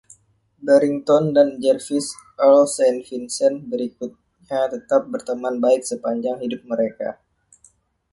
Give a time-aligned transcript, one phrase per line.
[0.65, 2.07] Barrington dan Jervis,
[2.45, 7.09] Earl Saint Vincent berikutnya tetap berteman baik sepanjang hidup mereka.